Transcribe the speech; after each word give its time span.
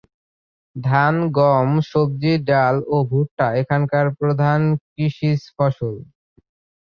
ধান, 0.75 1.15
গম, 1.37 1.69
সবজি, 1.89 2.33
ডাল 2.49 2.75
ও 2.87 2.97
ভুট্টা 3.09 3.47
এখানকার 3.61 4.05
প্রধান 4.19 4.59
কৃষিজ 4.87 5.41
ফসল। 5.55 5.95